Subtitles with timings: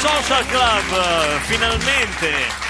[0.00, 2.68] Social Club, finalmente.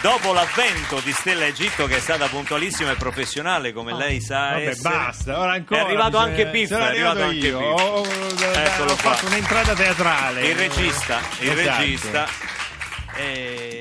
[0.00, 4.68] Dopo l'avvento di Stella Egitto che è stata puntualissima e professionale come lei sa Vabbè,
[4.68, 4.88] essere.
[4.94, 5.80] basta, ora ancora.
[5.80, 7.58] È arrivato bisogna- anche sono è arrivato anche io.
[7.58, 7.68] Biff.
[7.68, 8.06] Ho, ho-
[8.54, 9.12] Eccolo ho qua.
[9.12, 10.40] fatto un'entrata teatrale.
[10.46, 11.78] Il regista, il Esatto.
[11.80, 12.26] regista
[13.16, 13.79] eh,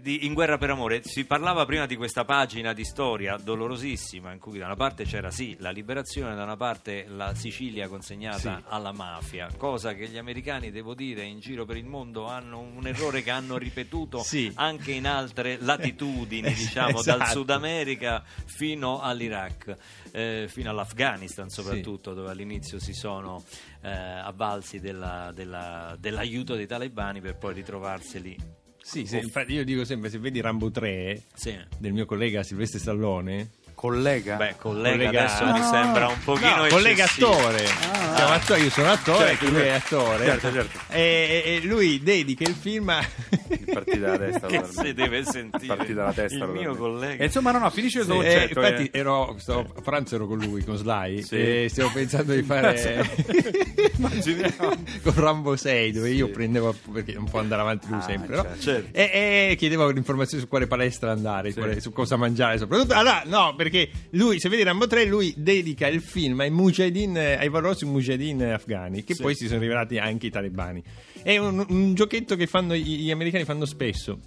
[0.00, 1.02] di In guerra per amore.
[1.04, 5.30] Si parlava prima di questa pagina di storia dolorosissima in cui da una parte c'era
[5.30, 8.64] sì la liberazione, da una parte la Sicilia consegnata Sì.
[8.68, 12.86] alla mafia, cosa che gli americani, devo dire, in giro per il mondo hanno un
[12.86, 14.50] errore che hanno ripetuto Sì.
[14.56, 17.30] anche in altre latitudini, diciamo, dal Esatto.
[17.38, 19.76] Sud America fino all'Iraq,
[20.12, 23.42] eh, fino all'Afghanistan soprattutto, dove all'inizio si sono
[23.82, 28.36] eh, avvalsi della- della- dell'aiuto dei talebani per poi ritrovarseli.
[28.82, 31.56] Sì, sì, infatti io dico sempre, se vedi Rambo 3 Sì.
[31.78, 33.50] del mio collega Silvestre Stallone,
[33.80, 34.36] Collega?
[34.36, 35.70] Beh, collega, Collega- adesso mi No.
[35.70, 37.64] sembra un pochino no, collega attore.
[37.64, 39.96] Siamo attori, io sono attore, Certo, lui è certo.
[40.00, 40.24] attore.
[40.26, 40.78] Certo, certo.
[40.90, 43.02] E, e- e lui dedica il film a...
[43.72, 44.46] Partì dalla testa.
[44.48, 46.44] Che si deve sentire Partì dalla testa.
[46.44, 47.22] il mio collega.
[47.22, 48.60] E insomma, no, no, finisce il Sì, suo eh, concetto.
[48.60, 48.98] infatti eh.
[48.98, 51.36] ero, stavo- a pranzo ero con lui, con Sly, Sì.
[51.36, 53.16] e stiamo pensando di fare
[53.96, 54.76] Immaginiamo.
[55.02, 56.32] con Rambo 6, dove io Sì.
[56.32, 58.42] prendevo, perché non può andare avanti lui Ah, sempre, no?
[58.42, 58.60] certo.
[58.60, 58.88] Certo.
[58.98, 61.58] E, e chiedevo informazioni su quale palestra andare, Sì.
[61.58, 62.92] quale- su cosa mangiare, soprattutto.
[62.94, 63.69] Allora, no, perché
[64.10, 69.04] lui, se vedi Rambo 3, lui dedica il film ai mujahideen, ai valorosi mujahideen afghani,
[69.04, 69.22] che Sì.
[69.22, 70.82] poi si sono rivelati anche i talebani.
[71.22, 74.18] È un, un giochetto che fanno gli americani fanno spesso.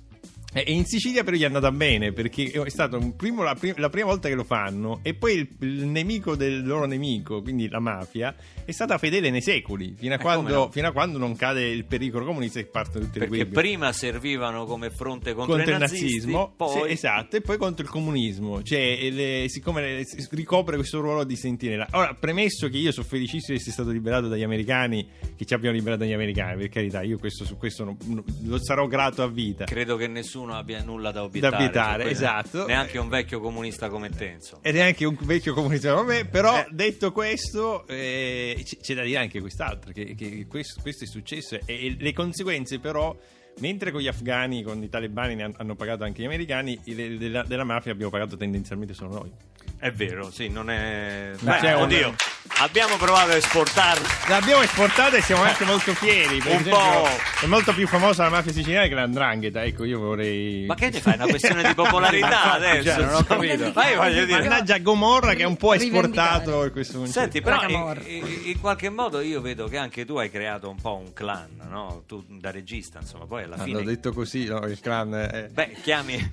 [0.53, 4.05] E e in Sicilia però gli è andata bene perché è primo- la, la prima
[4.07, 8.33] volta che lo fanno e poi il, il nemico del loro nemico, quindi la mafia,
[8.63, 10.71] è stata fedele nei secoli, fino a, Eh, quando, no?
[10.71, 13.91] fino a quando non cade il pericolo comunista e partono tutte le Perché guerre prima
[13.93, 17.89] servivano come fronte contro, contro il nazisti, nazismo, poi sì, esatto, e poi contro il
[17.89, 18.61] comunismo.
[18.63, 21.87] Cioè, le- siccome le- ricopre questo ruolo di sentinella.
[21.91, 25.75] Ora, premesso che io sono felicissimo di essere stato liberato dagli americani, che ci abbiano
[25.75, 29.27] liberato dagli americani, per carità, io questo, su questo non- non- lo sarò grato a
[29.27, 29.65] vita.
[29.65, 31.51] credo che nessuno abbia nulla da obiettare.
[31.55, 32.65] Da obiettare, esatto.
[32.65, 34.61] Neanche un vecchio comunista come te, insomma.
[34.63, 36.67] Ed è anche un vecchio comunista come me, però Eh.
[36.71, 41.55] detto questo, eh, c- c'è da dire anche quest'altro: che, che questo, questo è successo
[41.55, 43.15] e, e le conseguenze, però.
[43.59, 47.43] Mentre con gli afghani, con i talebani ne han- hanno pagato anche gli americani, della,
[47.43, 49.31] della mafia abbiamo pagato tendenzialmente solo noi.
[49.77, 51.31] È vero, sì, non è...
[51.41, 52.15] Beh, un- oddio,
[52.59, 54.07] abbiamo provato a esportarlo.
[54.29, 56.37] L'abbiamo esportata e siamo anche molto fieri.
[56.37, 57.09] Per Un esempio, po'.
[57.41, 59.61] È molto più famosa la mafia siciliana che l'andrangheta.
[59.65, 60.63] Ecco, io vorrei.
[60.67, 61.13] Ma che ne fai?
[61.13, 62.83] È una questione di popolarità adesso.
[62.95, 63.71] cioè, non ho capito.
[63.75, 64.39] Ma io voglio dire...
[64.39, 67.19] Mannaggia Gomorra che è un po' esportato questo concetto.
[67.19, 70.79] Senti, però in, in- in qualche modo io vedo che anche tu hai creato un
[70.79, 72.03] po' un clan, no?
[72.07, 73.79] Tu da regista, insomma, poi alla Ah, fine...
[73.79, 75.13] l'ho detto così, no, il clan.
[75.13, 75.49] eh.
[75.51, 76.31] Beh, chiami,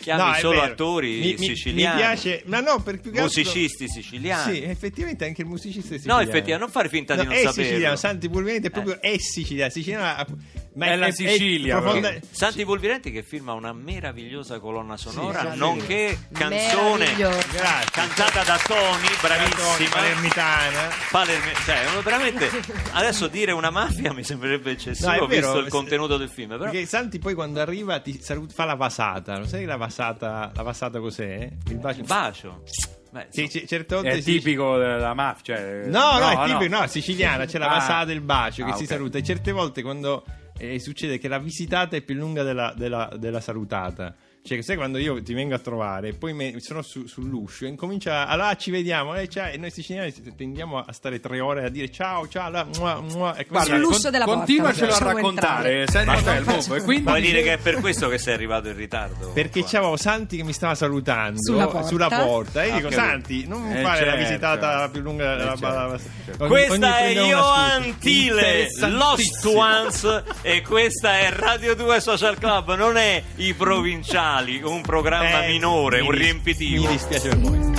[0.00, 0.72] chiami No, è solo vero.
[0.72, 1.94] attori Mi- siciliani.
[1.96, 4.54] Mi piace, ma no, per più che altro- Musicisti siciliani.
[4.54, 6.20] Sì, effettivamente anche il musicista è No, siciliano.
[6.22, 7.62] effettivamente, non fare finta di No, non è saperlo.
[7.64, 10.26] siciliano, Santi Pulverenti è proprio è siciliano, siciliana,
[10.74, 12.14] ma È la Sicilia, profonda-.
[12.30, 17.14] Santi Pulvirenti che firma una meravigliosa colonna sonora, sì, nonché canzone.
[17.14, 17.90] Grazie.
[17.92, 19.88] cantata da Tony, bravissima.
[19.90, 20.88] palermitana.
[21.10, 22.50] Palerme- cioè, veramente
[22.92, 26.50] adesso dire una mafia mi sembrerebbe eccessivo No, vero, visto il contenuto del film.
[26.50, 30.50] Però Perché Santi poi quando arriva ti salut- fa la vasata, lo sai la vasata,
[30.54, 31.48] la vasata cos'è?
[31.68, 32.00] Il bacio.
[32.00, 32.62] il bacio.
[33.10, 35.54] Beh, Sì, c- certe volte È si- tipico della mafia.
[35.54, 35.82] Cioè...
[35.86, 37.74] No, no, è tipico, no, siciliana, c'è la Ah.
[37.78, 40.24] vasata del bacio che Ah, si saluta e certe volte quando
[40.58, 44.14] eh, succede che la visitata è più lunga della, della- della salutata.
[44.46, 48.26] Cioè, sai quando io ti vengo a trovare, poi me- sono su- sull'uscio e incomincia,
[48.26, 51.90] allora ci vediamo, eh, ciao", e noi siciliani tendiamo a stare tre ore a dire
[51.90, 55.80] ciao, ciao, là, mua, mua, e Guarda, Sull'uscio con- della porta, continuacelo a raccontare.
[55.80, 55.86] entrare.
[55.86, 58.34] Senti, Ma- vabbè, il mondo, e quindi Vuoi dire che è per questo che sei
[58.34, 59.30] arrivato in ritardo?
[59.32, 59.68] Perché qua?
[59.70, 61.86] c'avevo Santi che mi stava salutando Sulla porta.
[61.86, 62.62] sulla porta.
[62.64, 62.90] E io Ah, dico.
[62.90, 64.26] Santi, non Eh, fare la certo.
[64.26, 66.42] visitata più lunga Eh, della certo, la- certo.
[66.44, 67.94] ogni- Questa ogni è scusa.
[67.98, 74.32] Tile, Lost Ones e questa è Radio 2 Social Club, non è I Provinciali,
[74.70, 76.86] un programma Eh, minore, mi un riempitivo.
[76.86, 77.72] Mi dispiace per voi.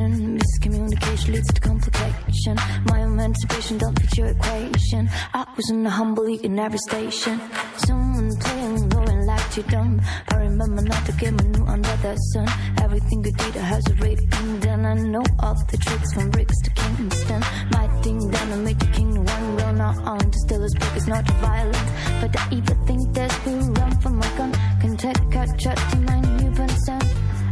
[0.00, 2.56] Miscommunication leads to complication.
[2.86, 5.10] My emancipation don't fit your equation.
[5.34, 7.38] I was in a humble in every station.
[7.76, 10.00] Someone playing and like you dumb.
[10.30, 12.48] I remember not to get my new under the sun.
[12.80, 14.86] Everything you did has already been done.
[14.86, 17.40] I know all the tricks from bricks to Kingston.
[17.72, 20.20] My thing done, I made the king one roll not on.
[20.20, 21.88] To still as big as not violent.
[22.22, 24.52] But I even think there's who run from my gun.
[24.80, 27.04] Can take a shot to my new percent.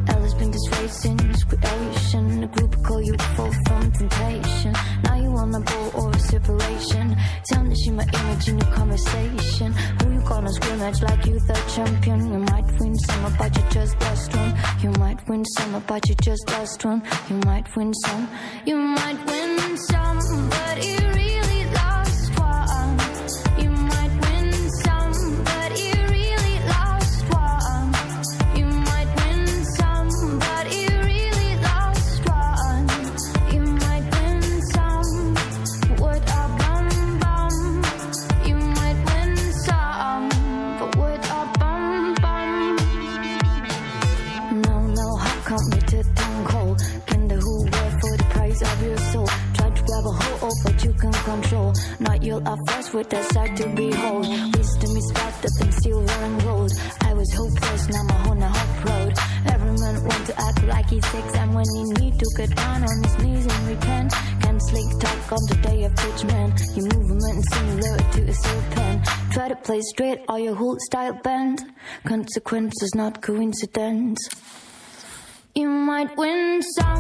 [0.09, 2.00] Ella's been disracing his creation.
[2.13, 4.73] A group call you fall from temptation.
[5.05, 7.17] Now you on a bowl or a separation.
[7.49, 9.73] Tarnishing my image in conversation.
[9.73, 12.33] Who you gonna scrimmage like you the champion?
[12.33, 14.55] You might win some, but you just lost one.
[14.83, 17.01] You might win some, but you just lost one.
[17.29, 18.29] You might win some.
[18.67, 21.20] You might win some, but you
[69.83, 71.65] straight, or your whole style bend.
[72.05, 74.19] Consequences, not coincidence.
[75.55, 77.00] You might win some,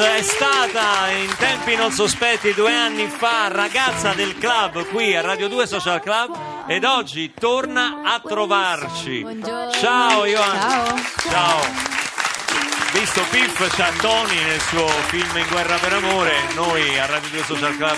[0.00, 5.48] È stata in tempi non sospetti due anni fa ragazza del club qui a Radio
[5.48, 9.22] 2 Social Club ed oggi torna a trovarci.
[9.22, 9.72] Buongiorno.
[9.72, 10.60] Ciao Ioan.
[10.60, 10.98] Ciao.
[11.30, 11.60] Ciao.
[12.92, 17.42] Visto Piff c'ha Tony nel suo film In guerra per amore, noi a Radio 2
[17.42, 17.96] Social Club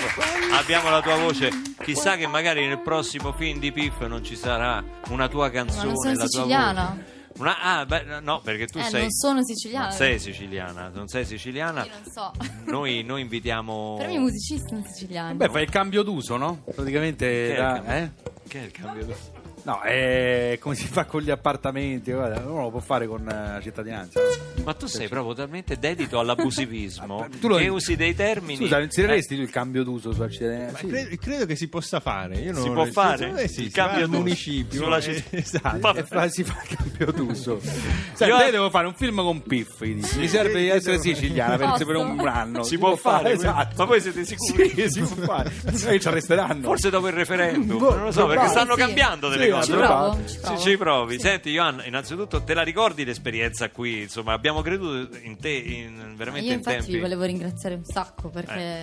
[0.53, 1.51] abbiamo la tua voce.
[1.83, 5.85] Chissà che magari nel prossimo film di Piff non ci sarà una tua Ma canzone.
[5.85, 6.97] non sono la tua siciliana.
[7.39, 9.01] Una- ah, beh, no, perché tu Eh, sei.
[9.03, 9.87] non sono siciliana.
[9.87, 11.85] Non sei siciliana, non sei siciliana.
[11.85, 12.33] Io non so.
[12.71, 13.97] Noi, noi invitiamo.
[13.99, 15.35] Però i musicisti sono siciliani.
[15.37, 16.63] Beh, fai il cambio d'uso, no?
[16.75, 17.27] Praticamente.
[17.27, 18.11] Che è il da- cambio- eh?
[18.49, 19.39] Che è il cambio d'uso?
[19.63, 23.53] No, è come si fa con gli appartamenti, guarda, uno lo può fare con eh,
[23.55, 24.21] la cittadinanza.
[24.21, 24.63] no?
[24.65, 28.57] Ma tu sei proprio talmente dedito all'abusivismo tu lo- che usi dei termini.
[28.57, 30.73] Scusa, Eh, inseriresti tu il cambio d'uso su accidenti?
[30.73, 30.87] Ma Sì.
[30.87, 32.37] cre- credo che si possa fare.
[32.39, 33.31] Io non, Si può fare?
[33.33, 34.83] me sì, Il si cambio d'uso municipio.
[34.83, 35.37] sulla eh, città.
[35.37, 35.95] esatto.
[36.01, 37.61] E fa- si fa il cambio d'uso.
[37.61, 39.81] Senti, Io- te devo fare un film con Piff.
[39.83, 42.63] Mi serve di essere siciliana per, per un anno.
[42.63, 43.75] Si può fare, esatto.
[43.77, 44.71] ma voi siete sicuri?
[44.71, 45.53] Sì, si può fare.
[46.01, 46.63] Ci arresteranno.
[46.63, 48.49] Forse dopo il referendum, Boh, non lo so, perché probabile.
[48.49, 49.50] stanno cambiando delle cose.
[49.59, 49.87] Ci Ci provo.
[49.87, 50.19] provo.
[50.27, 50.59] Ci Sì, provo.
[50.61, 51.19] ci provi.
[51.21, 54.03] Senti, Ioanna, innanzitutto te la ricordi l'esperienza qui?
[54.03, 56.93] Insomma, abbiamo creduto in te in, veramente Io in infatti tempi.
[56.93, 58.83] vi volevo ringraziare un sacco perché Eh.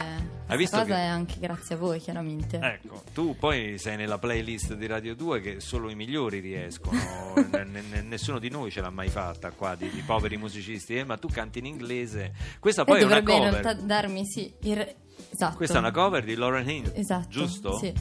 [0.50, 2.58] Hai questa visto cosa che- è anche grazie a voi chiaramente.
[2.62, 6.98] Ecco, tu poi sei nella playlist di Radio 2 che solo i migliori riescono,
[7.38, 11.04] N- n- nessuno di noi ce l'ha mai fatta qua di, di poveri musicisti, eh,
[11.04, 12.32] ma tu canti in inglese.
[12.60, 13.62] Questa poi e è una dovrebbe in cover.
[13.64, 14.96] realtà darmi sì, il...
[15.32, 15.56] esatto.
[15.58, 17.78] Questa è una cover di Lauren Hill, Esatto, giusto?
[17.78, 17.94] sì.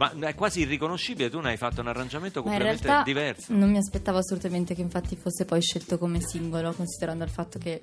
[0.00, 3.52] Ma è quasi irriconoscibile, tu ne hai fatto un arrangiamento Ma in completamente realtà diverso.
[3.52, 7.82] non mi aspettavo assolutamente che infatti fosse poi scelto come singolo, considerando il fatto che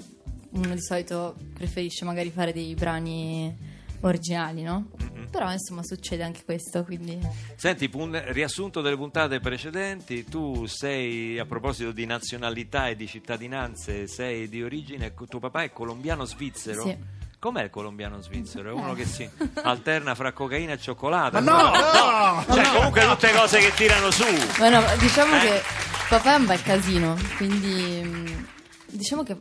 [0.49, 3.55] uno di solito preferisce magari fare dei brani
[3.99, 4.89] originali, no?
[5.29, 7.19] Però insomma succede anche questo, quindi
[7.55, 14.07] Senti, pun- riassunto delle puntate precedenti, tu sei, a proposito di nazionalità e di cittadinanze,
[14.07, 16.81] sei di origine, tuo papà è colombiano-svizzero?
[16.81, 16.97] Sì.
[17.39, 18.69] Com'è il colombiano-svizzero?
[18.69, 18.95] È uno Eh.
[18.95, 19.29] che si
[19.63, 21.39] alterna fra cocaina e cioccolato.
[21.39, 22.43] Ma no!
[22.53, 24.23] Cioè, comunque tutte cose che tirano su.
[24.57, 25.39] Bueno, diciamo Eh?
[25.39, 25.61] che
[26.09, 28.43] papà è un bel casino, quindi mm,
[28.87, 29.37] diciamo che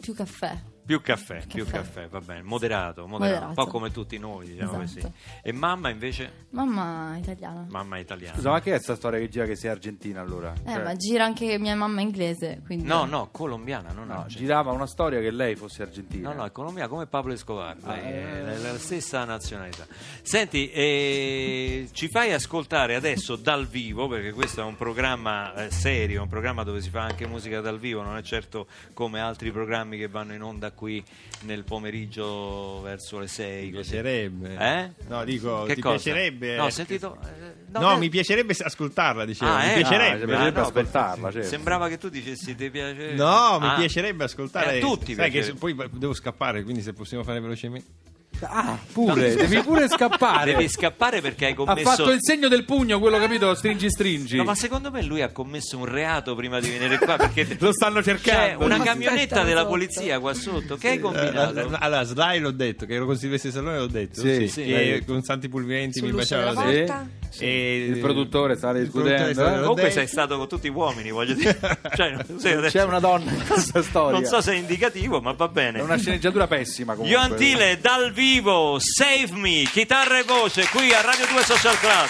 [0.00, 0.56] più caffè.
[0.88, 2.08] Più caffè, più Caffè.
[2.08, 5.00] va bene, moderato, moderato, un po' come tutti noi, diciamo Esatto.
[5.08, 5.12] così.
[5.42, 6.46] E mamma invece?
[6.48, 7.66] Mamma italiana.
[7.68, 8.36] Mamma italiana.
[8.36, 10.54] Scusa, ma che è questa storia che gira che sei argentina allora?
[10.64, 12.86] Eh, Cioè, ma gira anche mia mamma inglese, quindi...
[12.86, 14.40] No, no, colombiana, non no, argentina.
[14.40, 16.30] girava una storia che lei fosse argentina.
[16.30, 18.42] No, no, è colombiana come Pablo Escobar, è eh.
[18.62, 19.86] la, la stessa nazionalità.
[20.22, 26.22] Senti, eh, ci fai ascoltare adesso dal vivo, perché questo è un programma eh, serio,
[26.22, 29.98] un programma dove si fa anche musica dal vivo, non è certo come altri programmi
[29.98, 31.02] che vanno in onda qui
[31.42, 33.64] nel pomeriggio verso le 6.
[33.66, 34.56] Mi piacerebbe.
[34.56, 34.90] Eh?
[35.08, 35.94] No, dico, Che ti cosa?
[36.02, 36.56] piacerebbe.
[36.56, 37.18] No, ho eh, sentito...
[37.22, 39.50] eh, No, beh- mi piacerebbe ascoltarla, dicevo.
[39.50, 39.74] Ah, mi eh?
[39.74, 40.34] piacerebbe.
[40.34, 41.48] Ah, Ah, no, ascoltarla, certo.
[41.48, 43.12] Sembrava che tu dicessi ti piace.
[43.14, 43.74] No, mi Ah.
[43.76, 44.74] piacerebbe ascoltare.
[44.74, 45.58] Eh, a tutti Sai che piacerebbe.
[45.58, 48.06] poi devo scappare, quindi se possiamo fare velocemente.
[48.40, 50.52] Ah, pure, devi pure scappare.
[50.52, 53.54] Devi scappare perché hai Ha commesso fatto il segno del pugno, quello capito?
[53.54, 54.36] Stringi, stringi.
[54.36, 57.72] No, ma secondo me lui ha commesso un reato prima di venire qua perché Lo
[57.72, 58.64] stanno c'è cercando.
[58.64, 59.70] una Ma camionetta della sotto.
[59.70, 60.76] polizia qua sotto.
[60.76, 61.68] Che hai Eh, combinato?
[61.78, 64.20] Allora, Sly l'ho detto, che ero con Silvestri Salone l'ho detto.
[64.20, 64.64] Sì, sì, sì.
[64.64, 67.44] che con Santi Pulventi mi baciava la Sì.
[67.44, 69.60] E Il produttore il discutendo, produttore eh?
[69.60, 71.58] Comunque sei stato con tutti i uomini, voglio dire.
[71.94, 74.18] Cioè, adesso- C'è una donna in questa storia.
[74.18, 75.78] Non so se è indicativo, ma va bene.
[75.78, 77.16] È una sceneggiatura pessima comunque.
[77.18, 82.08] Ioan Tile dal vivo, Save Me, chitarra e voce qui a Radio 2 Social Club.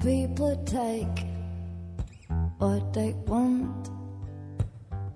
[0.00, 1.24] People take
[2.58, 3.90] what they want,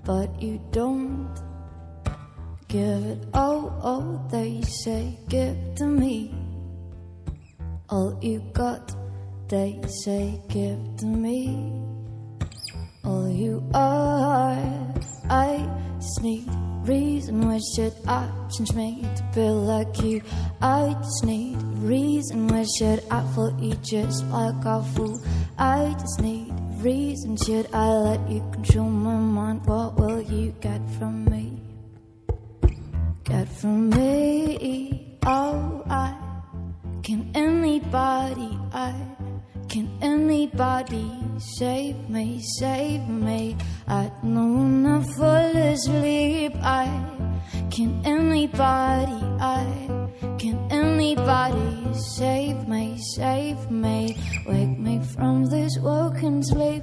[0.04, 1.28] but you don't
[2.68, 3.18] give it.
[3.34, 6.34] Oh, oh, they say, give to me
[7.88, 8.96] all you got.
[9.48, 11.72] They say, give to me
[13.04, 14.56] all you are.
[15.28, 16.48] I just need
[16.84, 17.46] reason.
[17.46, 20.22] Why should I change me to be like you?
[20.60, 22.48] I just need reason.
[22.48, 25.22] Why should I fall you just like a fool?
[25.58, 26.51] I just need
[26.82, 27.36] reason.
[27.36, 29.66] Should I let you control my mind?
[29.66, 31.62] What will you get from me?
[33.24, 35.18] Get from me?
[35.24, 36.14] Oh, I
[37.02, 38.94] can anybody, I
[39.68, 43.56] can anybody save me, save me?
[43.86, 46.52] I don't wanna fall asleep.
[46.62, 46.86] I
[47.70, 49.64] can anybody, I
[50.38, 51.61] can anybody
[51.94, 54.16] save me, save me?
[54.46, 56.82] Wake me from this woken sleep.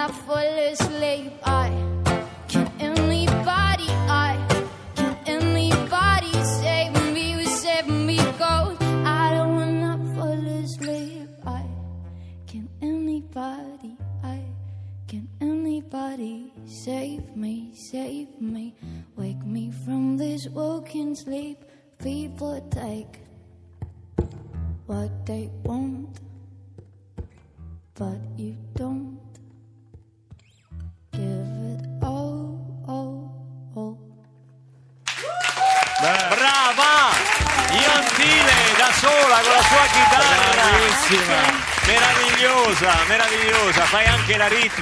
[0.00, 1.32] Don't fall asleep.
[1.44, 1.89] I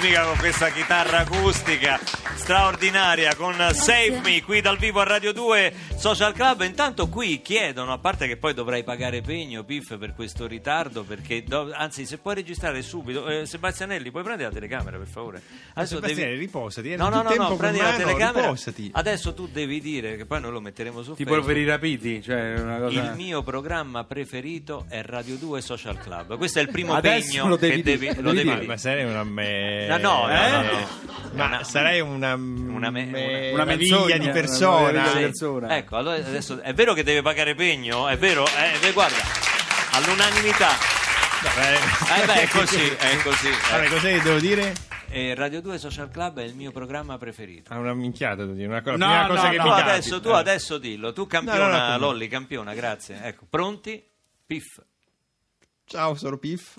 [0.01, 1.99] ritmica con questa chitarra acustica
[2.37, 6.63] straordinaria con Save Me qui dal vivo a Radio 2 Social Club.
[6.63, 11.43] Intanto qui chiedono, a parte che poi dovrai pagare pegno, Piff, per questo ritardo, perché
[11.43, 15.43] do- anzi se puoi registrare subito, eh, Sebastianelli, puoi prendere la telecamera per favore?
[15.75, 18.43] Adesso Sebastiano, riposati, era No, no, no, no, prendi la telecamera.
[18.47, 18.91] riposati.
[18.95, 21.47] Adesso tu devi dire che poi noi lo metteremo su Tipo Facebook.
[21.53, 23.01] per i rapiti, cioè una cosa...
[23.01, 26.37] Il mio programma preferito è Radio 2 Social Club.
[26.37, 28.49] Questo è il primo Adesso pegno lo devi che dire, devi, lo lo devi devi
[28.49, 28.67] Ma, dire.
[28.69, 29.87] ma sarei una me...
[29.97, 30.51] No, no, no, Eh?
[30.51, 30.89] no, no.
[31.35, 35.07] Ma Una- sarei una, una me- me- una meraviglia di persona.
[35.09, 35.19] Sì.
[35.19, 35.77] persona.
[35.77, 38.47] Ecco, allora adesso è vero che deve pagare pegno, è vero?
[38.47, 39.17] Eh, eh, guarda,
[39.93, 40.71] all'unanimità.
[41.41, 43.47] Eh beh, è così, è così.
[43.49, 43.71] eh.
[43.71, 44.73] Vabbè, cos'è che devo dire?
[45.11, 47.73] Eh, Radio 2 Social Club è il mio programma preferito.
[47.73, 49.75] Ha una minchiata da dire, una cosa, No, prima no, cosa che no, mi Tu
[49.77, 49.91] capita.
[49.93, 50.35] adesso, tu Eh.
[50.35, 53.21] adesso dillo, tu campiona, No, no, no, Lolli, campiona, grazie.
[53.23, 54.03] Ecco, pronti?
[54.47, 54.81] Piff.
[55.85, 56.77] Ciao, sono Piff.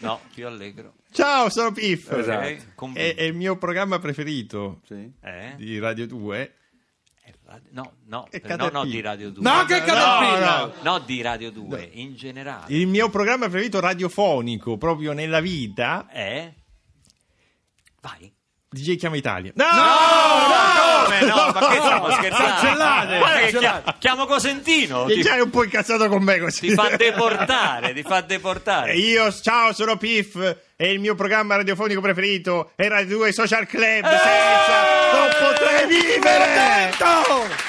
[0.00, 0.94] No, più allegro.
[1.12, 2.10] Ciao, sono Piff.
[2.12, 2.46] Esatto.
[2.48, 5.10] Ok, con- È, è il mio programma preferito Sì.
[5.22, 5.54] Eh?
[5.56, 6.54] di Radio 2.
[7.24, 9.42] Eh, radio- No, no, eh, no, no, di Radio 2.
[9.42, 10.66] No, che Caterpillar!
[10.82, 10.92] no.
[10.92, 12.72] No, di Radio 2, in generale.
[12.74, 16.52] Il mio programma preferito radiofonico proprio nella vita È?
[18.00, 18.32] Vai.
[18.68, 19.52] DJ Chiama Italia.
[19.56, 19.64] No!
[21.18, 21.34] Come no?
[21.52, 22.46] Ma che stiamo scherzando?
[22.46, 23.82] Cancellate, Guarda che cancellate.
[23.82, 25.04] chia- chiamo Cosentino.
[25.04, 26.68] Che Ti, già è un po' incazzato con me così.
[26.68, 28.92] ti fa deportare, ti fa deportare.
[28.92, 30.36] E io, ciao, sono Piff
[30.76, 34.04] e il mio programma radiofonico preferito è Radio 2 Social Club.
[34.04, 34.08] Eh!
[34.08, 36.90] Senza non potrei vivere!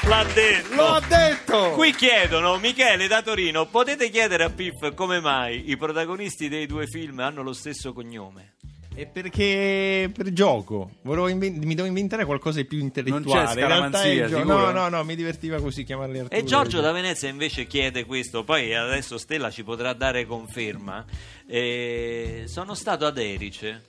[0.07, 0.75] L'ha detto.
[0.75, 1.71] Lo ha detto!
[1.71, 6.85] Qui chiedono, Michele da Torino, potete chiedere a Piff come mai i protagonisti dei due
[6.87, 8.53] film hanno lo stesso cognome?
[8.93, 13.23] E perché per gioco Volevo inven- mi devo inventare qualcosa di più intellettuale.
[13.23, 14.43] Non c'è In realtà è scaramanzia, gio-?
[14.43, 16.39] No, no, no, mi divertiva così chiamarli Arturo.
[16.39, 21.05] E Giorgio da Venezia invece chiede questo, poi adesso Stella ci potrà dare conferma.
[21.47, 23.83] Eh, sono stato ad Erice,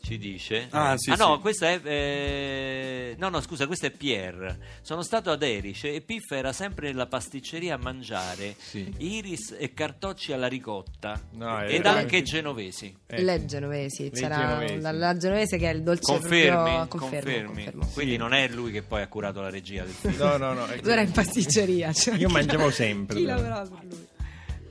[0.00, 0.68] ci dice.
[0.70, 1.40] Ah, sì, no, sì.
[1.40, 1.80] questa è.
[1.84, 4.58] eh, no, no, scusa, questo è Pierre.
[4.80, 8.90] Sono stato ad Erice e Piff era sempre nella pasticceria a mangiare Sì.
[8.98, 12.94] iris e cartocci alla ricotta No, ed era- anche genovesi.
[13.06, 14.80] Eh, Le genovesi, Le c'era genovesi.
[14.80, 16.46] La, la genovese che è il dolce Confermi?
[16.48, 16.86] proprio...
[16.86, 17.22] Confermi.
[17.22, 17.86] Confermo, confermo.
[17.92, 20.16] Quindi non è lui che poi ha curato la regia del film.
[20.16, 20.66] No, no, no.
[20.66, 21.92] è- Tu era in pasticceria.
[21.92, 23.16] cioè, Io mangiavo sempre.
[23.16, 24.06] Chi lavorava per lui?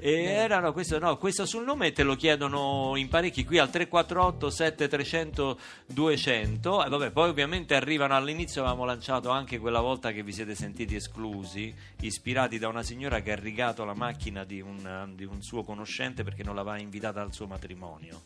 [0.09, 4.49] E erano questo, no, questo sul nome te lo chiedono in parecchi qui al 348
[4.49, 10.31] 7300 200 e vabbè poi ovviamente arrivano all'inizio avevamo lanciato anche quella volta che vi
[10.31, 15.25] siete sentiti esclusi ispirati da una signora che ha rigato la macchina di un, di
[15.25, 18.21] un suo conoscente perché non l'aveva invitata al suo matrimonio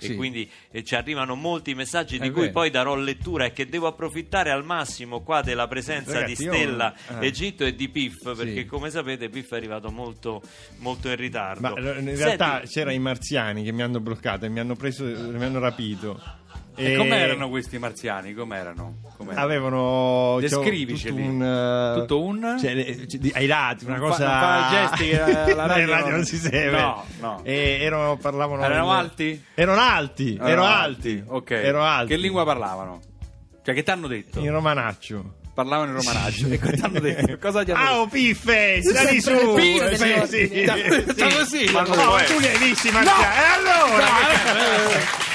[0.00, 0.14] e Sì.
[0.16, 2.52] quindi eh, ci arrivano molti messaggi di È cui vero.
[2.52, 6.52] poi darò lettura e che devo approfittare al massimo qua della presenza Ragazzi, di io-
[6.52, 7.26] Stella eh.
[7.26, 8.66] Egitto e di Piff perché Sì.
[8.66, 10.40] come sapete Piff è arrivato molto,
[10.78, 14.48] molto in ritardo Ma in Senti, realtà c'erano i marziani che mi hanno bloccato e
[14.48, 16.20] mi hanno preso, mi hanno rapito.
[16.80, 18.34] E com'erano questi marziani?
[18.34, 18.98] Com'erano?
[19.16, 19.44] Com'erano?
[19.44, 21.16] Avevano Descriviceli.
[21.16, 22.56] tutto un, eh, Tutto un?
[22.60, 26.10] cioè, le- cioè, ai lati, una Non fa- cosa non fa gesti, la No, radio
[26.10, 26.70] non si segue.
[26.80, 27.40] No, no.
[27.42, 29.44] E erano, parlavano Erano in- alti?
[29.54, 31.22] Erano alti, Erano ero alti.
[31.26, 31.50] Ok.
[31.50, 32.08] Ero alti.
[32.14, 33.00] Che lingua parlavano?
[33.64, 34.38] Cioè, che ti hanno detto?
[34.38, 35.34] In romanaccio.
[35.58, 36.46] Parlavano in romanaggio.
[36.54, 37.38] e cosa ti hanno detto?
[37.40, 37.98] Cosa ti hanno Ah, detto?
[38.02, 39.54] oh piffe, sali su.
[39.56, 39.96] Piffe!
[40.28, 40.64] Sì, sì,
[41.16, 41.36] sì.
[41.36, 43.24] così, Ma ma no, tu li hai visti, marziani.
[43.24, 44.06] E allora?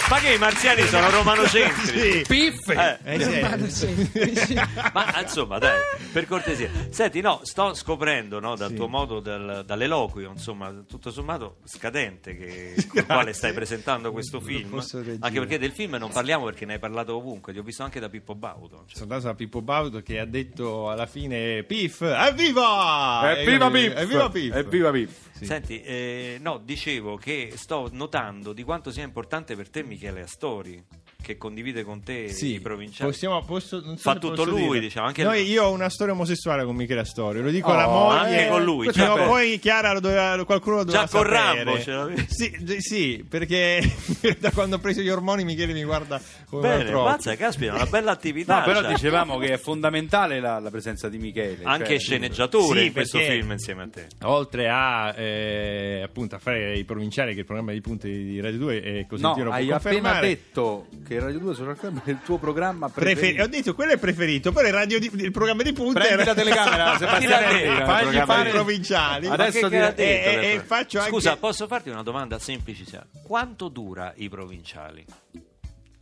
[0.09, 2.23] Ma che i marziani sono romanocentri Sì.
[2.27, 2.99] Piffe!
[3.03, 4.53] Eh, Eh, sì.
[4.93, 5.77] ma insomma dai
[6.11, 8.75] per cortesia senti no sto scoprendo no, dal Sì.
[8.75, 14.39] tuo modo del- dall'eloquio insomma tutto sommato scadente che, con il quale stai presentando questo
[14.39, 14.79] film
[15.19, 17.99] anche perché del film non parliamo perché ne hai parlato ovunque ti ho visto anche
[17.99, 18.97] da Pippo Baudo cioè.
[18.99, 23.35] Sono andato a Pippo Baudo che ha detto alla fine Piff, evviva!
[23.37, 23.93] Evviva Piff!
[23.95, 24.53] Evviva Piff!
[24.55, 25.11] Evviva Piff!
[25.43, 25.49] Sì.
[25.49, 30.81] Senti, eh, no, dicevo che sto notando di quanto sia importante per te Michele Astori,
[31.23, 33.09] che condivide con te Sì, i provinciali.
[33.09, 34.79] possiamo, posso, non so Fa tutto posso lui, dire.
[34.81, 35.49] diciamo, anche Noi, lui.
[35.51, 38.19] io ho una storia omosessuale con Michele Astorio, lo dico Oh, alla moglie.
[38.19, 39.23] anche con lui, cioè, o beh.
[39.23, 41.23] poi Chiara lo doveva, qualcuno lo doveva Già con.
[41.23, 42.25] Rambo ce l'avevi.
[42.29, 43.81] Sì, sì, perché
[44.39, 47.11] da quando ho preso gli ormoni Michele mi guarda come un Bene, altro occhio.
[47.11, 48.59] mazza, caspita, è una bella attività.
[48.59, 48.89] No, però cioè.
[48.89, 51.59] dicevamo che è fondamentale la, la presenza di Michele.
[51.63, 54.07] Anche cioè, sceneggiatore Sì, in questo film insieme a te.
[54.23, 58.39] Oltre a eh, appunto a fare i provinciali, che è il programma di punte di
[58.41, 60.27] Radio 2, e così No, hai appena confermare.
[60.27, 63.43] detto che Radio 2 Social Club è il tuo programma Preferi- preferito.
[63.43, 66.25] ho detto quello è preferito, però il, radio di- il programma di punta Prendi era-
[66.25, 69.27] la telecamera, Sebastianelli, Fagli fare i provinciali.
[69.27, 72.03] Adesso che che e- detto e- del e pro- faccio anche- Scusa, posso farti una
[72.03, 73.05] domanda semplicissima?
[73.25, 75.05] Quanto dura i provinciali?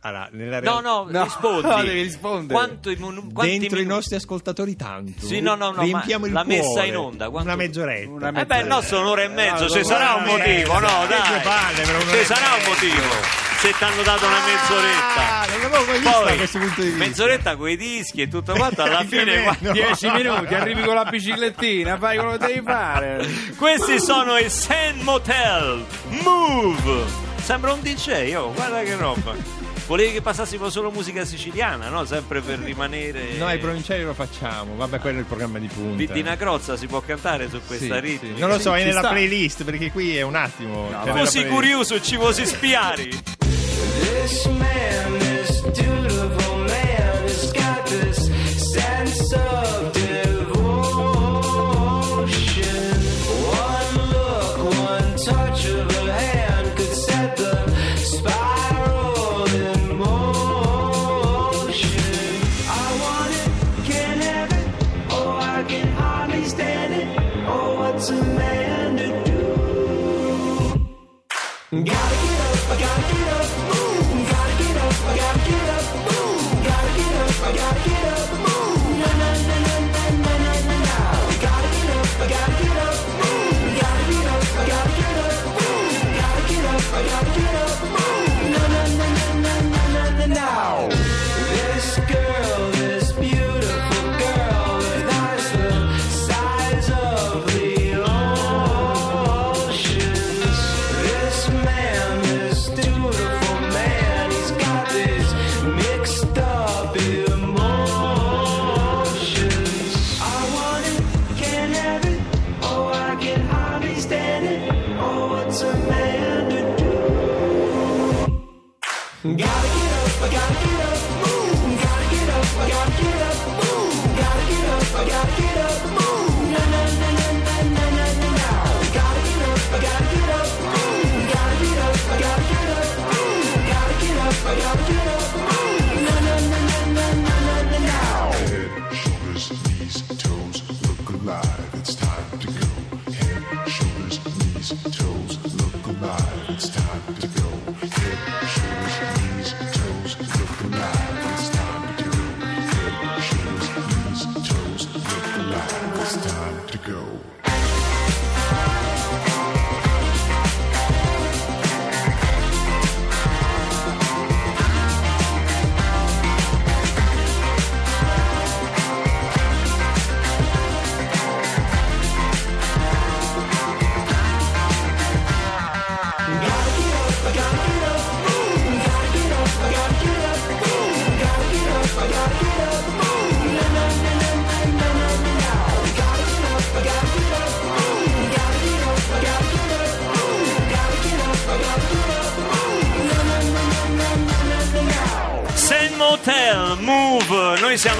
[0.04, 1.68] Allora, nella No, realtà- no, No, rispondi.
[1.68, 2.52] no, devi rispondere.
[2.58, 5.24] Quanto i mon- quanti dentro i minuti- nostri ascoltatori tanto.
[5.26, 6.86] Sì, no, no, no, Riempiamo il la messa cuore.
[6.88, 8.08] in onda, quanto- Una mezz'oretta.
[8.10, 8.58] Una Eh beh, mezz'oretta.
[8.58, 11.40] il nostro un'ora e mezzo, Ah, ci sarà un e motivo, no, Che dai.
[11.42, 13.51] palle per un'ora Ci e sarà un motivo.
[13.62, 15.40] Se ti hanno dato una mezz'oretta.
[15.40, 16.96] Ah, di vista.
[16.96, 19.40] mezz'oretta con i dischi e tutto quanto, alla fine...
[19.42, 23.24] guarda- 10 minuti, arrivi con la biciclettina, fai quello che devi fare.
[23.56, 27.04] Questi sono i Sand Motel Move.
[27.40, 29.32] Sembra un DJ, oh, guarda che roba.
[29.86, 32.04] Volevi che passassimo solo musica siciliana, no?
[32.04, 33.34] Sempre per rimanere.
[33.36, 34.74] No, ai provinciali lo facciamo.
[34.74, 36.12] Vabbè, quello è il programma di punta.
[36.12, 38.34] Dina Crozza si può cantare su questa Sì, ritmica?
[38.34, 38.40] sì.
[38.40, 39.08] Non lo so, è nella sta.
[39.10, 40.88] playlist perché qui è un attimo.
[40.90, 41.48] No, Così playlist.
[41.48, 43.08] curioso ci vuoi spiare.
[44.02, 44.46] This
[45.62, 48.26] dutiful man, has got this
[48.72, 50.31] sense of.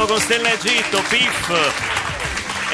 [0.07, 1.51] Con Stella Egitto, Piff.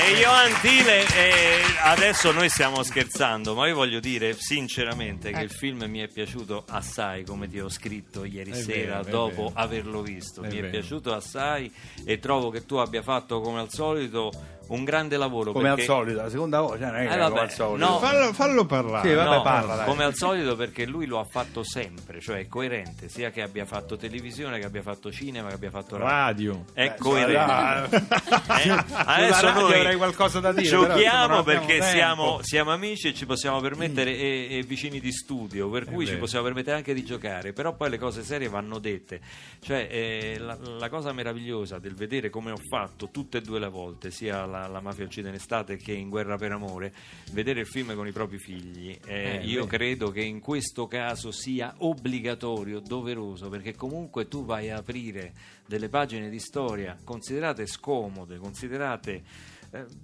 [0.01, 5.51] E Johan Tile, e adesso noi stiamo scherzando, ma io voglio dire sinceramente che il
[5.51, 9.43] film mi è piaciuto assai, come ti ho scritto ieri È sera vero, è dopo
[9.49, 9.53] vero.
[9.55, 10.43] averlo visto.
[10.43, 10.71] È mi è vero.
[10.71, 11.73] piaciuto assai
[12.05, 14.31] e trovo che tu abbia fatto come al solito
[14.68, 15.52] un grande lavoro.
[15.52, 17.50] Come al perché- solito, la seconda volta, cioè non è che Eh, vabbè, come al
[17.50, 17.87] solito.
[17.87, 17.98] no.
[17.98, 19.09] Fallo, fallo parlare.
[19.09, 22.46] Sì, vabbè, No, parla, come al solito perché lui lo ha fatto sempre, cioè è
[22.48, 26.07] coerente, sia che abbia fatto televisione, che abbia fatto cinema, che abbia fatto radio.
[26.09, 26.64] Radio.
[26.72, 28.07] È Eh, coerente.
[28.59, 32.72] Eh, Sulla Adesso radio noi avrei qualcosa da dire, però, giochiamo abbiamo perché siamo, siamo
[32.72, 36.76] amici e ci possiamo permettere e, e vicini di studio, per cui ci possiamo permettere
[36.76, 39.20] anche di giocare, però poi le cose serie vanno dette.
[39.61, 43.68] Cioè, eh, la, la cosa meravigliosa del vedere come ho fatto tutte e due le
[43.68, 46.92] volte, sia la, la mafia uccide in estate che in Guerra per amore,
[47.33, 49.68] vedere il film con i propri figli, eh, Eh, io beh.
[49.77, 55.33] credo che in questo caso sia obbligatorio, doveroso, perché comunque tu vai a aprire
[55.66, 59.23] delle pagine di storia considerate scomode, considerate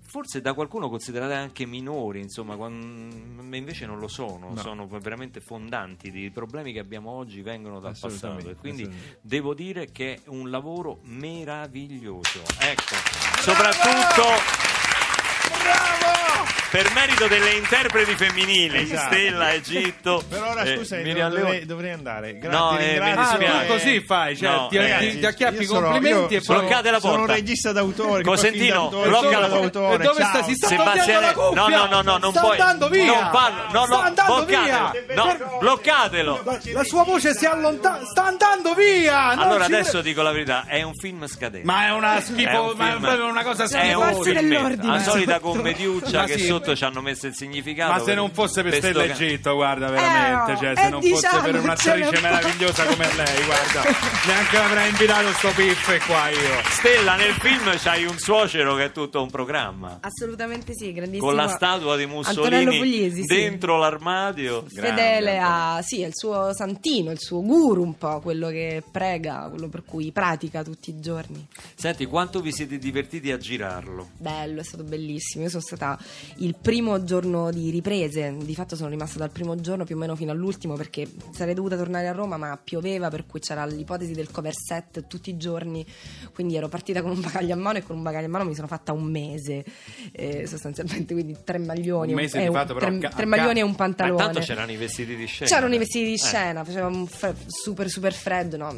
[0.03, 4.57] forse da qualcuno considerate anche minori, insomma, quan- ma invece non lo sono, No.
[4.61, 6.14] sono veramente fondanti.
[6.16, 8.88] I problemi che abbiamo oggi vengono dal passato e quindi
[9.20, 12.42] devo dire che è un lavoro meraviglioso.
[12.61, 12.94] Ecco,
[13.40, 14.84] soprattutto
[16.75, 19.15] per merito delle interpreti femminili, Esatto.
[19.15, 20.25] Stella, Egitto.
[20.29, 21.67] Per ora, eh, scusa, Miriam dovrei, Leone.
[21.67, 22.37] dovrei andare.
[22.37, 23.11] Gra- No, eh, mi.
[23.13, 23.67] Ah, dispiace.
[23.67, 26.57] tu così fai, cioè No, ti, ragazzi, ti- ti acchiappi i sono- complimenti e poi...
[26.57, 27.35] Bloccate la Sono un porta.
[27.35, 28.23] regista d'autore.
[28.25, 29.79] Cosentino, blocca sono la porta.
[29.93, 30.29] E dove ciao.
[30.31, 30.43] sta?
[30.43, 31.77] Si sta Sebastiano, la no, cuffia!
[31.77, 32.59] no, no, no, non sta puoi.
[32.59, 33.05] andando via!
[33.05, 34.91] Non parlo, no, sta no, andando bloccatelo.
[35.07, 35.15] via!
[35.15, 36.43] No, bloccatelo.
[36.45, 39.35] La, la sua voce si allontana, sta andando via!
[39.35, 41.65] Non Allora adesso dico la verità, è un film scadente.
[41.65, 46.21] Ma è una schifo, ma è proprio una cosa è un film la solita commediuccia
[46.21, 46.47] Ma che sì.
[46.64, 49.90] Sotto ci hanno messo il significato Ma se non fosse per Stella ca- Egitto, guarda,
[49.90, 53.44] veramente, Eh, cioè, se eh, non fosse diciamo, per ce un'attrice ne meravigliosa come lei,
[53.44, 53.83] guarda,
[54.27, 56.62] neanche l'avrei invitato sto piffe qua io.
[56.70, 61.27] Stella nel film c'hai un suocero che è tutto un programma Assolutamente sì, grandissimo.
[61.27, 63.35] con la statua di Mussolini Pugliesi, sì.
[63.35, 68.48] dentro l'armadio Fedele a sì, è il suo santino, il suo guru un po', quello
[68.48, 71.46] che prega, quello per cui pratica tutti i giorni.
[71.74, 74.11] Senti, quanto vi siete divertiti a girarlo?
[74.16, 75.44] Bello, è stato bellissimo.
[75.44, 75.98] Io sono stata
[76.44, 80.14] il primo giorno di riprese, di fatto sono rimasta dal primo giorno più o meno
[80.14, 84.30] fino all'ultimo perché sarei dovuta tornare a Roma, ma pioveva, per cui c'era l'ipotesi del
[84.30, 85.85] cover set tutti i giorni.
[86.33, 88.54] Quindi ero partita con un bagaglio a mano e con un bagaglio a mano mi
[88.54, 89.64] sono fatta un mese,
[90.12, 93.24] eh, sostanzialmente, quindi tre maglioni, Un mese eh, di un- fatto, però, tre, ca- tre
[93.26, 94.22] maglioni ca- e un Ma pantalone.
[94.22, 95.78] intanto c'erano i vestiti di scena C'erano i dai.
[95.78, 96.18] vestiti di Eh.
[96.18, 98.74] scena, faceva un fre- super super freddo, no?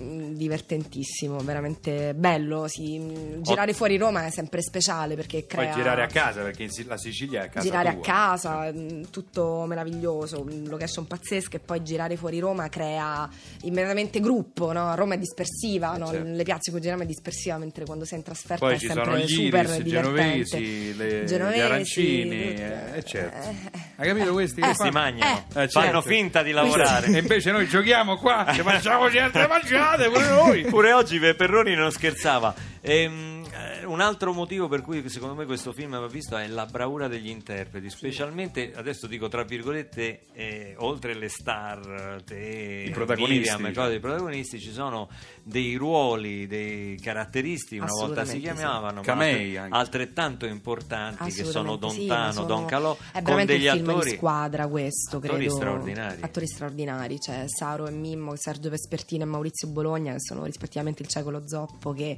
[0.50, 2.66] Divertentissimo, veramente bello.
[2.68, 3.34] Sì.
[3.40, 5.74] Girare fuori Roma è sempre speciale perché Poi crea...
[5.74, 7.98] girare a casa, perché la Sicilia è casa girare tua.
[7.98, 13.28] a casa, mm, tutto meraviglioso, mm, location pazzesche e poi girare fuori Roma crea
[13.62, 14.94] immediatamente gruppo, no?
[14.94, 16.06] Roma è dispersiva, no?
[16.10, 16.28] Certo.
[16.28, 19.04] le piazze cui giriamo è dispersiva, mentre quando sei in trasferta Poi è ci sempre
[19.04, 20.44] sono gli super iris, i divertente.
[20.44, 22.94] genovesi, le- Genovesi, gli arancini, tutto.
[22.94, 23.48] eh, certo.
[23.48, 24.60] Eh, Hai capito questi?
[24.60, 25.80] che questi mangiano Eh, certo.
[25.80, 30.62] fanno finta di lavorare E invece noi giochiamo qua, ci mangiamo altre mangiate pure noi.
[30.66, 32.54] Pure oggi Perroni non scherzava.
[32.82, 33.45] Ehm, eh,
[33.86, 37.28] un altro motivo per cui secondo me questo film va visto è la bravura degli
[37.28, 43.72] interpreti, specialmente adesso dico tra virgolette, eh, oltre le star, te, I protagonisti, Miriam, e
[43.72, 43.94] cioè.
[43.94, 45.08] i protagonisti, ci sono
[45.42, 48.40] dei ruoli, dei caratteristi, una volta si sì.
[48.40, 49.76] chiamavano, ma Camei altre- anche.
[49.76, 53.72] altrettanto importanti che sono Don sì, Tano, sono- Don Calò, è con veramente degli un
[53.76, 56.22] film attori di squadra questo attori credo straordinari.
[56.22, 61.08] attori straordinari c'è Saro e Mimmo Sergio Vespertino e Maurizio Bologna che sono rispettivamente il
[61.08, 62.16] cieco e lo zoppo che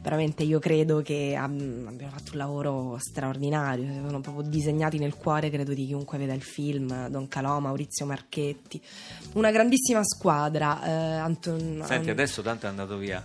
[0.00, 5.50] veramente io credo che ab- abbiano fatto un lavoro straordinario sono proprio disegnati nel cuore
[5.50, 8.80] credo di chiunque veda il film Don Calò Maurizio Marchetti
[9.34, 13.24] una grandissima squadra eh, Anton- Senti, adesso tanto è andato via.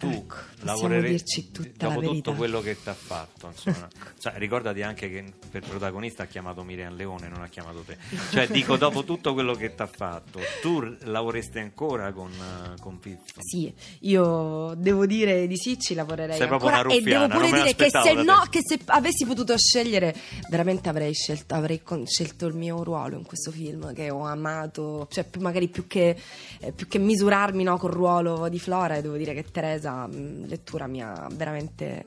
[0.00, 3.48] Tu Ecco, lavoreresti dopo tutto quello che ti ha fatto.
[3.48, 3.86] Insomma.
[4.18, 7.98] Cioè, ricordati anche che per protagonista ha chiamato Miriam Leone, non ha chiamato te.
[8.30, 12.98] Cioè, dico, dopo tutto quello che ti ha fatto, tu lavoresti ancora con, eh, con
[12.98, 13.40] Piffo?
[13.40, 17.90] Sì, io devo dire di sì, ci lavorerei Sei ancora e devo pure dire che
[17.90, 20.14] se no, che se avessi potuto scegliere,
[20.48, 25.06] veramente avrei scelto, avrei con- scelto il mio ruolo in questo film che ho amato,
[25.10, 26.16] cioè magari più che,
[26.60, 30.86] eh, più che misurarmi no, col ruolo di Flora, devo dire che Teresa, mh, lettura
[30.86, 32.06] mi ha veramente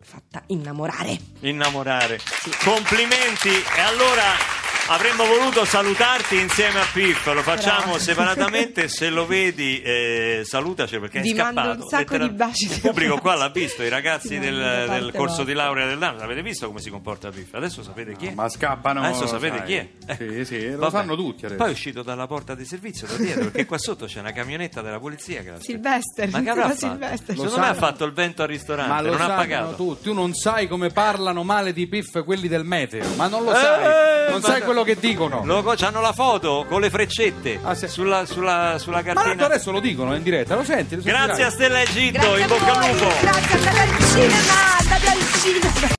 [0.00, 1.18] fatta innamorare.
[1.40, 2.18] Innamorare.
[2.62, 3.48] Complimenti.
[3.48, 4.53] E allora
[4.88, 7.26] avremmo voluto salutarti insieme a Piff.
[7.32, 8.00] Lo facciamo Grazie.
[8.00, 8.88] separatamente.
[8.88, 11.82] Se lo vedi, eh, salutaci perché Vi è mando scappato.
[11.82, 15.12] un sacco di Letteral- baci Il pubblico qua l'ha visto, i ragazzi del, mando del
[15.12, 15.64] corso di vostra.
[15.64, 16.20] laurea dell'anno.
[16.22, 17.54] Avete visto come si comporta Piff?
[17.54, 18.32] Adesso sapete chi è.
[18.34, 19.02] Ma scappano.
[19.02, 19.66] Adesso sapete sai.
[19.66, 19.88] chi è?
[20.18, 20.90] Sì, sì, lo Vabbè.
[20.90, 21.60] sanno tutti adesso.
[21.60, 24.82] Poi è uscito dalla porta di servizio da dietro perché qua sotto c'è una camionetta
[24.82, 25.52] della polizia che.
[25.60, 26.76] Silvester, Ma che avrà fatto?
[26.76, 27.34] Silvester.
[27.34, 29.74] Secondo Lo me ha fatto il vento al ristorante, Ma lo non ha sanno pagato.
[29.76, 30.02] tutti.
[30.04, 33.56] Tu non sai come parlano male di Piff quelli del meteo, ma non lo Eh,
[33.56, 34.30] sai.
[34.30, 35.42] Non ma- sai quello che dicono.
[35.44, 37.86] Lo, hanno la foto con le freccette Ah, sì.
[37.88, 39.28] sulla, sulla, sulla Ma cartina.
[39.28, 40.96] tanto adesso lo dicono in diretta, lo senti?
[40.96, 43.06] lo Grazie a Stella Egitto, Grazie in bocca al lupo.
[43.20, 45.92] grazie, andate al cinema, andate al cinema.